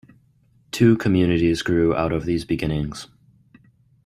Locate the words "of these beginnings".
2.11-3.05